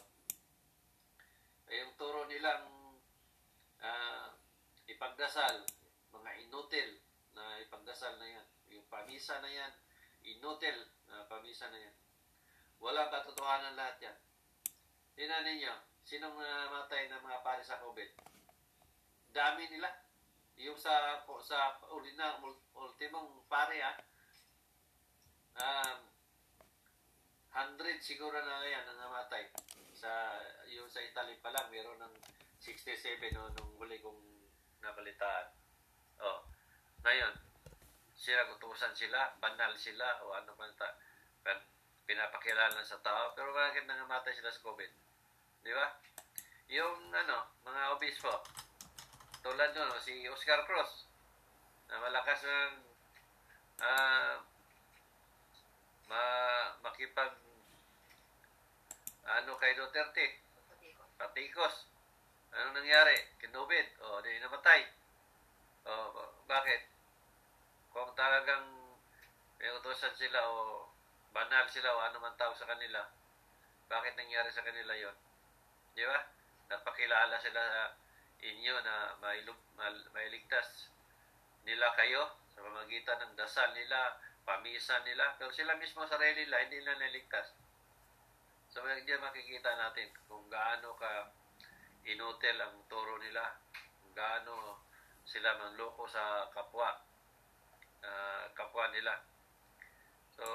Eh, 1.65 1.81
yung 1.81 1.97
turo 1.97 2.29
nilang 2.29 2.84
ah, 3.81 4.31
ipagdasal, 4.85 5.65
mga 6.13 6.31
inutil 6.47 7.01
na 7.35 7.59
ipagdasal 7.63 8.15
na 8.21 8.27
yan. 8.27 8.47
Yung 8.71 8.85
pamisa 8.87 9.41
na 9.43 9.51
yan, 9.51 9.73
inutil 10.23 10.87
na 11.09 11.27
pamisa 11.27 11.67
na 11.71 11.79
yan. 11.79 11.95
Walang 12.79 13.11
katotohanan 13.11 13.75
lahat 13.75 13.97
yan. 14.11 14.17
Tingnan 15.15 15.43
ninyo, 15.47 15.73
sinong 16.03 16.35
namatay 16.35 17.07
ng 17.07 17.23
mga 17.23 17.39
pare 17.43 17.63
sa 17.63 17.79
COVID? 17.79 18.09
Dami 19.31 19.63
nila. 19.71 19.91
Yung 20.55 20.79
sa 20.79 21.19
sa 21.43 21.79
ulina, 21.91 22.39
ultimong 22.75 23.43
pare 23.51 23.79
ah, 23.83 23.95
um, 25.59 25.99
100 27.55 28.03
siguro 28.03 28.35
na 28.35 28.59
yan 28.67 28.83
ang 28.83 28.99
namatay. 28.99 29.47
Sa, 29.95 30.11
yung 30.67 30.91
sa 30.91 30.99
Italy 30.99 31.39
pa 31.39 31.55
lang, 31.55 31.71
meron 31.71 31.95
ng 32.03 32.15
67 32.65 33.29
no, 33.37 33.53
nung 33.53 33.77
huli 33.77 34.01
kong 34.01 34.17
nabalitaan. 34.81 35.53
Oh. 36.17 36.41
Ngayon, 37.05 37.37
sila 38.17 38.49
kutusan 38.49 38.97
sila, 38.97 39.37
banal 39.37 39.69
sila, 39.77 40.25
o 40.25 40.33
ano 40.33 40.57
man 40.57 40.73
ta, 40.73 40.89
pinapakilala 42.09 42.81
sa 42.81 42.97
tao, 43.05 43.37
pero 43.37 43.53
bakit 43.53 43.85
nangamatay 43.85 44.33
sila 44.33 44.49
sa 44.49 44.65
COVID? 44.65 44.91
Di 45.61 45.73
ba? 45.77 45.93
Yung 46.73 47.13
ano, 47.13 47.53
mga 47.61 47.93
obispo, 47.93 48.33
tulad 49.45 49.69
nun, 49.77 49.85
no, 49.85 50.01
si 50.01 50.25
Oscar 50.25 50.65
Cruz, 50.65 51.05
na 51.85 52.01
malakas 52.01 52.41
ng 52.49 52.73
ah, 53.85 54.41
ma 56.09 56.23
makipag 56.81 57.33
ano 59.25 59.53
kay 59.57 59.73
Duterte, 59.77 60.41
patikos. 61.17 61.94
Ano 62.55 62.71
nangyari? 62.71 63.15
Kinubid. 63.35 63.99
O, 63.99 64.23
di 64.23 64.39
namatay. 64.39 64.87
O, 65.83 65.91
bakit? 66.47 66.87
Kung 67.91 68.15
talagang 68.15 68.63
may 69.59 69.71
utosan 69.75 70.15
sila 70.15 70.39
o 70.51 70.87
banal 71.35 71.67
sila 71.67 71.91
o 71.95 71.99
ano 71.99 72.17
man 72.23 72.35
tawag 72.39 72.55
sa 72.55 72.67
kanila, 72.67 73.03
bakit 73.91 74.15
nangyari 74.15 74.47
sa 74.51 74.63
kanila 74.63 74.95
yon? 74.95 75.15
Di 75.95 76.03
ba? 76.07 76.19
Napakilala 76.71 77.35
sila 77.39 77.59
sa 77.59 77.83
inyo 78.39 78.75
na 78.83 79.15
mailug, 79.19 79.59
mailigtas 80.15 80.91
nila 81.67 81.91
kayo 81.95 82.39
sa 82.55 82.63
pamagitan 82.63 83.19
ng 83.19 83.35
dasal 83.35 83.71
nila, 83.75 84.15
pamisan 84.47 85.01
nila, 85.03 85.35
pero 85.35 85.51
sila 85.51 85.75
mismo 85.75 86.07
sarili 86.07 86.45
nila, 86.45 86.61
hindi 86.63 86.77
nila 86.79 86.99
naligtas. 86.99 87.51
So, 88.69 88.83
diyan 88.83 89.23
makikita 89.23 89.71
natin 89.75 90.11
kung 90.27 90.45
gaano 90.51 90.93
ka 90.99 91.31
inutil 92.05 92.57
ang 92.61 92.85
turo 92.85 93.17
nila, 93.17 93.57
gaano 94.13 94.85
sila 95.25 95.57
manloko 95.57 96.05
sa 96.05 96.47
kapwa, 96.53 96.93
ah, 98.05 98.45
kapwa 98.53 98.89
nila. 98.93 99.25
So, 100.37 100.45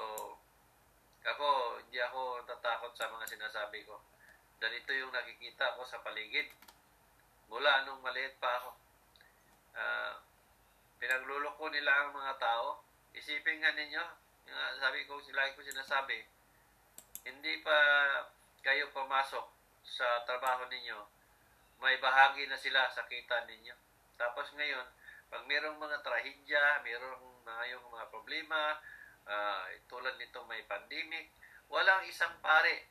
ako, 1.21 1.77
hindi 1.85 1.99
ako 2.01 2.47
tatakot 2.47 2.95
sa 2.95 3.11
mga 3.11 3.25
sinasabi 3.29 3.83
ko. 3.85 3.99
Dahil 4.57 4.81
ito 4.81 4.91
yung 4.93 5.13
nakikita 5.13 5.77
ko 5.77 5.85
sa 5.85 6.01
paligid. 6.01 6.49
Mula 7.51 7.83
nung 7.85 8.01
maliit 8.01 8.39
pa 8.39 8.61
ako. 8.61 8.71
Ah, 9.75 10.15
pinagluloko 10.97 11.67
nila 11.69 11.91
ang 11.91 12.09
mga 12.15 12.33
tao. 12.39 12.81
Isipin 13.11 13.59
nga 13.59 13.75
ninyo, 13.75 14.03
yung 14.47 14.79
sabi 14.79 15.03
ko, 15.03 15.19
lagi 15.35 15.51
ko 15.57 15.61
sinasabi, 15.61 16.23
hindi 17.27 17.59
pa 17.59 17.77
kayo 18.63 18.87
pumasok 18.95 19.45
sa 19.83 20.23
trabaho 20.23 20.65
ninyo, 20.71 21.20
may 21.81 21.97
bahagi 21.97 22.45
na 22.45 22.55
sila 22.55 22.85
sa 22.93 23.09
kita 23.09 23.49
ninyo. 23.49 23.73
Tapos 24.13 24.53
ngayon, 24.53 24.85
pag 25.33 25.43
mayroong 25.49 25.81
mga 25.81 26.05
trahedya, 26.05 26.85
mayroong 26.85 27.41
mga 27.41 27.63
yung 27.73 27.89
mga 27.89 28.05
problema, 28.13 28.77
ah, 29.25 29.65
tulad 29.89 30.13
nito 30.21 30.45
may 30.45 30.61
pandemic, 30.69 31.33
walang 31.73 32.05
isang 32.05 32.37
pare 32.45 32.85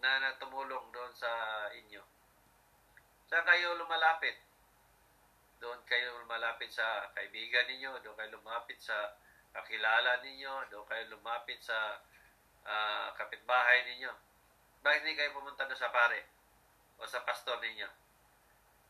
na 0.00 0.24
natumulong 0.24 0.88
doon 0.88 1.12
sa 1.12 1.28
inyo. 1.76 2.00
Saan 3.28 3.44
kayo 3.44 3.76
lumalapit? 3.76 4.40
Doon 5.60 5.84
kayo 5.84 6.16
lumalapit 6.24 6.72
sa 6.72 7.12
kaibigan 7.12 7.68
ninyo, 7.68 8.00
doon 8.00 8.16
kayo 8.16 8.40
lumapit 8.40 8.80
sa 8.80 9.20
kakilala 9.52 10.24
ninyo, 10.24 10.72
doon 10.72 10.88
kayo 10.88 11.12
lumapit 11.12 11.60
sa 11.60 12.00
ah, 12.64 13.12
kapitbahay 13.20 13.84
ninyo. 13.84 14.12
Bakit 14.80 15.00
hindi 15.04 15.12
kayo 15.12 15.36
pumunta 15.36 15.68
doon 15.68 15.76
sa 15.76 15.92
pare 15.92 16.24
o 16.96 17.04
sa 17.04 17.20
pastor 17.24 17.60
ninyo? 17.60 18.03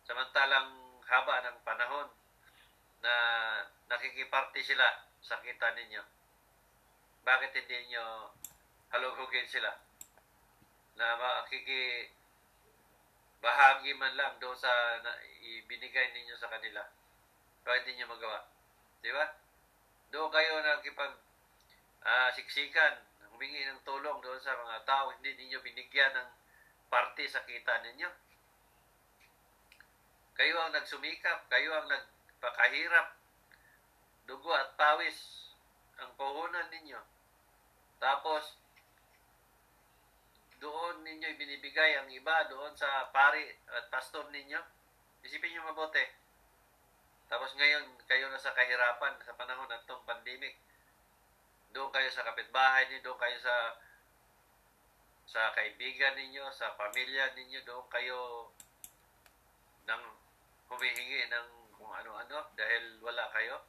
Samantalang 0.05 1.01
haba 1.09 1.49
ng 1.49 1.59
panahon 1.65 2.09
na 3.01 3.15
nakikiparte 3.89 4.61
sila 4.61 4.85
sa 5.25 5.41
kita 5.41 5.73
ninyo. 5.73 6.05
Bakit 7.25 7.57
hindi 7.57 7.89
nyo 7.89 8.29
halugugin 8.93 9.49
sila? 9.49 9.73
Na 11.01 11.17
makiki 11.17 12.13
bahagi 13.41 13.97
man 13.97 14.13
lang 14.17 14.37
doon 14.41 14.57
sa 14.57 14.69
na, 15.01 15.21
ibinigay 15.41 16.13
ninyo 16.13 16.37
sa 16.37 16.53
kanila. 16.53 16.85
Bakit 17.65 17.89
hindi 17.89 18.05
nyo 18.05 18.13
magawa? 18.13 18.45
Di 19.01 19.09
ba? 19.09 19.25
Doon 20.13 20.29
kayo 20.29 20.61
nakipag 20.61 21.17
ah, 22.05 22.29
siksikan, 22.33 23.01
humingi 23.33 23.65
ng 23.65 23.81
tulong 23.89 24.21
doon 24.21 24.41
sa 24.41 24.53
mga 24.53 24.85
tao, 24.85 25.13
hindi 25.17 25.33
ninyo 25.33 25.65
binigyan 25.65 26.13
ng 26.13 26.29
parte 26.93 27.25
sa 27.25 27.41
kita 27.49 27.81
ninyo. 27.85 28.24
Kayo 30.35 30.55
ang 30.59 30.75
nagsumikap, 30.75 31.47
kayo 31.47 31.71
ang 31.79 31.87
nagpakahirap, 31.87 33.15
dugo 34.27 34.51
at 34.51 34.75
pawis 34.75 35.51
ang 36.03 36.11
puhunan 36.19 36.67
ninyo. 36.75 36.99
Tapos, 38.03 38.59
doon 40.59 41.07
ninyo 41.07 41.39
ibinibigay 41.39 42.01
ang 42.01 42.09
iba 42.11 42.51
doon 42.51 42.75
sa 42.75 43.13
pari 43.15 43.47
at 43.71 43.87
pastor 43.93 44.27
ninyo. 44.33 44.59
Isipin 45.23 45.55
nyo 45.55 45.71
mabuti. 45.71 46.03
Tapos 47.31 47.53
ngayon, 47.57 47.85
kayo 48.09 48.27
na 48.29 48.41
sa 48.41 48.57
kahirapan 48.57 49.17
sa 49.23 49.37
panahon 49.39 49.71
ng 49.71 49.83
itong 49.87 50.09
pandemic. 50.09 50.59
Doon 51.71 51.93
kayo 51.95 52.09
sa 52.11 52.27
kapitbahay 52.27 52.91
ninyo, 52.91 53.07
doon 53.07 53.21
kayo 53.21 53.39
sa 53.39 53.55
sa 55.25 55.51
kaibigan 55.57 56.15
ninyo, 56.15 56.49
sa 56.53 56.77
pamilya 56.77 57.33
ninyo, 57.35 57.61
doon 57.65 57.87
kayo 57.89 58.51
nang 59.85 60.05
humihingi 60.69 61.29
ng 61.29 61.49
kung 61.77 61.93
ano-ano 61.93 62.49
dahil 62.57 62.99
wala 63.05 63.29
kayo. 63.33 63.61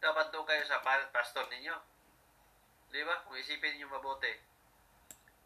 Dapat 0.00 0.32
doon 0.32 0.46
kayo 0.46 0.62
sa 0.64 0.80
pa- 0.80 1.10
pastor 1.12 1.48
ninyo. 1.50 1.76
Di 2.90 3.02
ba? 3.04 3.22
Kung 3.26 3.36
isipin 3.36 3.76
niyo 3.76 3.86
mabuti. 3.90 4.32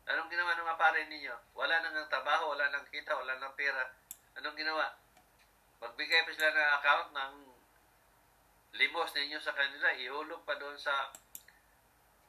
Anong 0.04 0.28
ginawa 0.28 0.52
ng 0.52 0.68
mga 0.68 0.80
pare 0.80 1.00
ninyo? 1.08 1.34
Wala 1.56 1.80
nang 1.80 1.96
ng 1.96 2.12
trabaho, 2.12 2.52
wala 2.52 2.68
nang 2.68 2.84
kita, 2.92 3.16
wala 3.16 3.40
nang 3.40 3.56
pera. 3.56 3.88
Anong 4.36 4.56
ginawa? 4.56 4.92
Magbigay 5.80 6.28
pa 6.28 6.30
sila 6.32 6.52
ng 6.52 6.72
account 6.80 7.08
ng 7.12 7.34
limos 8.74 9.10
ninyo 9.16 9.38
sa 9.40 9.56
kanila, 9.56 9.96
ihulog 9.96 10.42
pa 10.44 10.60
doon 10.60 10.76
sa 10.76 11.08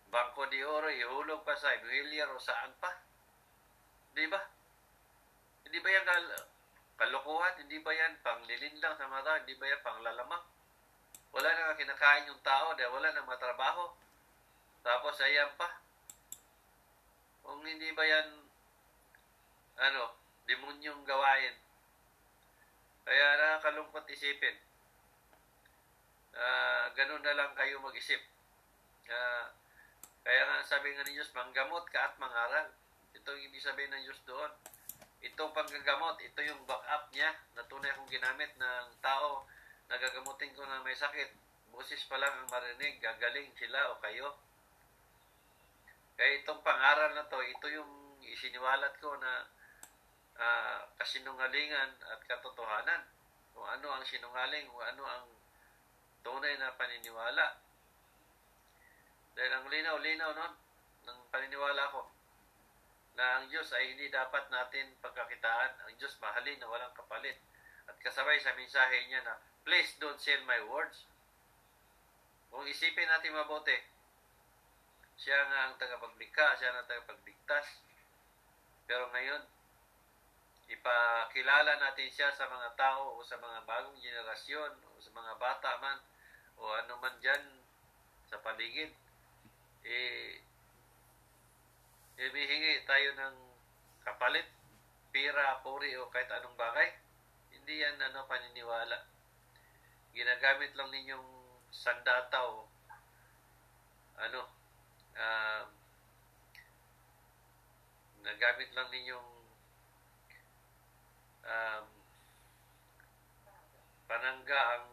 Bangko 0.07 0.47
de 0.47 0.63
Oro, 0.63 0.87
ihulog 0.87 1.43
pa 1.43 1.57
sa 1.57 1.75
Emilia 1.75 2.29
o 2.31 2.39
saan 2.39 2.71
pa. 2.79 2.91
Di 4.15 4.23
ba? 4.31 4.39
Hindi 5.67 5.77
ba 5.81 6.07
kal- 6.07 6.54
kalokohan? 6.95 7.59
Hindi 7.59 7.79
ba 7.83 7.91
yan 7.91 8.19
panglilin 8.23 8.79
lang 8.79 8.95
sa 8.95 9.07
mata? 9.07 9.43
Hindi 9.43 9.55
ba 9.59 9.67
yan 9.67 9.81
panglalamang? 9.83 10.43
Wala 11.35 11.47
na 11.51 11.75
kinakain 11.75 12.31
yung 12.31 12.39
tao 12.39 12.71
dahil 12.75 12.95
wala 12.95 13.11
nang 13.11 13.27
matrabaho. 13.27 13.91
Tapos 14.79 15.19
ayan 15.19 15.51
pa. 15.59 15.83
Kung 17.43 17.61
hindi 17.61 17.91
ba 17.91 18.03
yan, 18.07 18.27
ano, 19.75 20.15
demonyong 20.47 21.03
gawain. 21.03 21.55
Kaya 23.05 23.25
nakakalungkot 23.37 24.07
isipin. 24.09 24.57
Ah, 26.35 26.89
ganun 26.95 27.21
na 27.21 27.37
lang 27.37 27.51
kayo 27.53 27.77
mag-isip. 27.83 28.19
Ah, 29.11 29.51
kaya 30.25 30.41
nga 30.41 30.65
sabi 30.65 30.95
nga 30.95 31.05
ni 31.05 31.13
Diyos, 31.13 31.29
manggamot 31.37 31.85
ka 31.93 32.09
at 32.09 32.13
mangaral. 32.17 32.73
Ito 33.13 33.29
ang 33.29 33.45
ibig 33.45 33.61
sabihin 33.61 33.93
ng 33.93 34.03
Diyos 34.09 34.19
doon. 34.25 34.51
Itong 35.23 35.55
panggagamot, 35.55 36.19
ito 36.19 36.39
yung 36.43 36.63
backup 36.67 37.07
niya 37.15 37.31
na 37.55 37.63
tunay 37.67 37.91
akong 37.91 38.11
ginamit 38.11 38.51
ng 38.59 38.87
tao 38.99 39.47
na 39.87 39.95
gagamutin 39.95 40.51
ko 40.51 40.65
na 40.65 40.83
may 40.83 40.97
sakit. 40.97 41.31
Busis 41.71 42.07
pa 42.07 42.19
lang 42.19 42.31
ang 42.33 42.49
marinig, 42.51 42.99
gagaling 42.99 43.51
sila 43.55 43.95
o 43.95 43.99
kayo. 43.99 44.35
Kaya 46.15 46.39
itong 46.39 46.63
pangaral 46.63 47.11
na 47.11 47.27
to, 47.27 47.39
ito 47.43 47.67
yung 47.67 48.19
isiniwalat 48.23 48.95
ko 49.03 49.15
na 49.19 49.31
ah, 50.39 50.87
kasinungalingan 50.99 51.99
at 51.99 52.19
katotohanan. 52.23 53.03
Kung 53.51 53.67
ano 53.67 53.87
ang 53.91 54.03
sinungaling, 54.07 54.67
kung 54.67 54.83
ano 54.83 55.03
ang 55.03 55.27
tunay 56.23 56.55
na 56.57 56.73
paniniwala. 56.79 57.59
Dahil 59.35 59.51
ang 59.51 59.67
linaw-linaw 59.67 60.31
nun, 60.31 60.53
ng 61.05 61.19
paniniwala 61.29 61.91
ko, 61.93 62.14
na 63.15 63.39
ang 63.39 63.45
Diyos 63.47 63.71
ay 63.71 63.95
hindi 63.95 64.11
dapat 64.11 64.51
natin 64.51 64.95
pagkakitaan. 64.99 65.87
Ang 65.87 65.95
Diyos 65.95 66.19
mahalin 66.19 66.59
na 66.59 66.67
walang 66.67 66.91
kapalit. 66.95 67.39
At 67.87 67.95
kasabay 68.03 68.39
sa 68.39 68.55
mensahe 68.55 69.07
niya 69.07 69.23
na, 69.23 69.39
Please 69.65 69.97
don't 69.97 70.21
sell 70.21 70.39
my 70.45 70.61
words. 70.69 71.09
Kung 72.53 72.69
isipin 72.69 73.09
natin 73.09 73.33
mabuti, 73.33 73.73
siya 75.17 75.41
nga 75.49 75.59
ang 75.65 75.75
tagapaglikha, 75.81 76.53
siya 76.53 76.75
ang 76.75 76.85
tagapagligtas. 76.85 77.81
Pero 78.85 79.09
ngayon, 79.09 79.41
ipakilala 80.69 81.81
natin 81.81 82.09
siya 82.13 82.29
sa 82.29 82.45
mga 82.45 82.77
tao 82.77 83.17
o 83.17 83.25
sa 83.25 83.41
mga 83.41 83.65
bagong 83.65 83.97
generasyon 83.97 84.71
o 84.85 85.01
sa 85.01 85.11
mga 85.13 85.33
bata 85.41 85.71
man 85.81 85.97
o 86.57 86.63
ano 86.73 86.93
man 87.01 87.17
dyan 87.21 87.41
sa 88.29 88.37
paligid. 88.41 88.93
Eh, 89.85 90.41
Himihingi 92.15 92.87
tayo 92.87 93.09
ng 93.11 93.37
kapalit, 94.07 94.47
pira, 95.11 95.59
puri 95.59 95.91
o 95.99 96.07
kahit 96.07 96.31
anong 96.31 96.55
bagay. 96.55 96.87
Hindi 97.51 97.83
yan 97.83 97.99
ano 97.99 98.23
paniniwala. 98.23 99.03
Ginagamit 100.15 100.71
lang 100.79 100.89
ninyong 100.95 101.27
sandata 101.75 102.39
o 102.47 102.71
ano, 104.15 104.41
um, 105.11 105.67
nagamit 108.23 108.71
lang 108.71 108.87
ninyong 108.95 109.29
um, 111.43 111.85
panangga 114.07 114.61
ang 114.79 114.87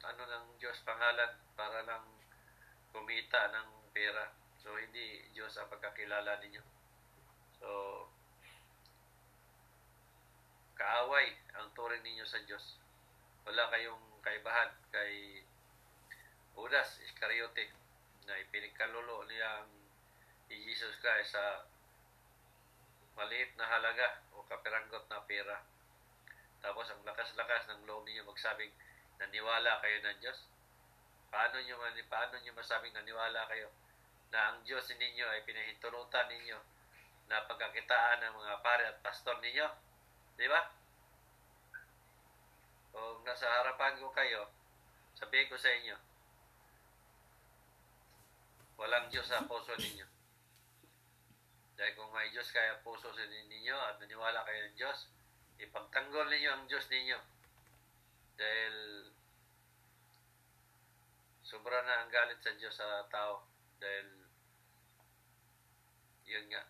ano 0.00 0.22
ng 0.22 0.46
Diyos 0.56 0.78
pangalan 0.86 1.34
para 1.58 1.82
lang 1.82 2.06
kumita 2.94 3.52
ng 3.52 3.68
pera. 3.92 4.39
So, 4.60 4.76
hindi 4.76 5.24
Diyos 5.32 5.56
ang 5.56 5.72
pagkakilala 5.72 6.36
ninyo. 6.44 6.60
So, 7.56 7.68
kaaway 10.76 11.32
ang 11.56 11.72
turing 11.72 12.04
ninyo 12.04 12.28
sa 12.28 12.44
Diyos. 12.44 12.76
Wala 13.48 13.72
kayong 13.72 14.20
kaibahan 14.20 14.68
kay 14.92 15.40
Judas 16.52 17.00
Iscariote 17.00 17.72
na 18.28 18.36
ipinagkalulo 18.36 19.24
niya 19.24 19.64
ang 19.64 19.72
Jesus 20.52 20.92
Christ 21.00 21.32
sa 21.32 21.64
maliit 23.16 23.56
na 23.56 23.64
halaga 23.64 24.20
o 24.36 24.44
kapiranggot 24.44 25.08
na 25.08 25.24
pera. 25.24 25.64
Tapos 26.60 26.84
ang 26.92 27.00
lakas-lakas 27.00 27.64
ng 27.72 27.88
loob 27.88 28.04
ninyo 28.04 28.28
magsabing 28.28 28.72
naniwala 29.16 29.80
kayo 29.80 30.04
ng 30.04 30.20
Diyos. 30.20 30.52
Paano 31.32 31.64
nyo, 31.64 31.80
paano 32.12 32.36
nyo 32.36 32.52
masabing 32.52 32.92
naniwala 32.92 33.48
kayo 33.48 33.72
na 34.30 34.40
ang 34.50 34.58
Diyos 34.62 34.86
ninyo 34.90 35.26
ay 35.26 35.42
pinahintulutan 35.42 36.30
ninyo 36.30 36.58
na 37.30 37.46
pagkakitaan 37.46 38.22
ng 38.22 38.34
mga 38.38 38.54
pare 38.62 38.84
at 38.90 38.98
pastor 39.02 39.38
ninyo? 39.38 39.66
Di 40.38 40.46
ba? 40.50 40.70
Kung 42.90 43.22
nasa 43.22 43.46
harapan 43.46 43.98
ko 44.02 44.10
kayo, 44.10 44.50
sabihin 45.14 45.50
ko 45.50 45.56
sa 45.58 45.70
inyo, 45.70 45.96
walang 48.78 49.06
Diyos 49.10 49.30
sa 49.30 49.46
puso 49.46 49.74
ninyo. 49.78 50.06
Dahil 51.78 51.96
kung 51.96 52.12
may 52.12 52.28
Diyos 52.28 52.50
kaya 52.50 52.82
puso 52.82 53.08
sa 53.14 53.24
ninyo 53.24 53.76
at 53.76 53.96
naniwala 54.02 54.42
kayo 54.44 54.60
ng 54.68 54.76
Diyos, 54.76 55.08
ipagtanggol 55.60 56.28
ninyo 56.28 56.50
ang 56.50 56.64
Diyos 56.66 56.86
ninyo. 56.88 57.18
Dahil 58.40 58.74
sobra 61.44 61.82
na 61.82 62.04
ang 62.04 62.10
galit 62.12 62.40
sa 62.40 62.54
Diyos 62.56 62.74
sa 62.76 63.04
tao. 63.08 63.44
Dahil 63.80 64.19
yun 66.30 66.46
nga, 66.46 66.62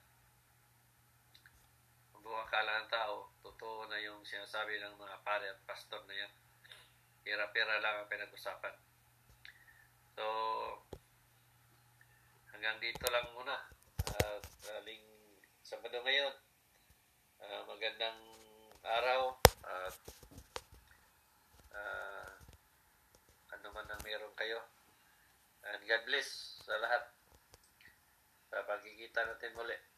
ang 2.16 2.24
buong 2.24 2.48
ng 2.48 2.88
tao, 2.88 3.28
totoo 3.44 3.84
na 3.92 4.00
yung 4.00 4.24
sinasabi 4.24 4.80
ng 4.80 4.96
mga 4.96 5.16
pare 5.20 5.52
at 5.52 5.60
pastor 5.68 6.00
na 6.08 6.16
yan. 6.16 6.32
Pera-pera 7.20 7.76
lang 7.84 8.00
ang 8.00 8.08
pinag-usapan. 8.08 8.72
So, 10.16 10.24
hanggang 12.56 12.80
dito 12.80 13.04
lang 13.12 13.28
muna. 13.36 13.68
At 14.16 14.44
aling 14.80 15.04
Sabado 15.60 16.00
ngayon. 16.02 16.34
Ah, 17.44 17.62
magandang 17.68 18.20
araw 18.80 19.36
at 19.62 19.96
ah, 21.76 22.32
ano 23.52 23.68
man 23.76 23.86
ang 23.92 24.02
meron 24.02 24.32
kayo. 24.34 24.64
And 25.68 25.84
God 25.84 26.02
bless 26.08 26.58
sa 26.64 26.80
lahat. 26.80 27.19
Sa 28.50 28.66
pagkikita 28.66 29.22
natin 29.22 29.54
muli. 29.54 29.89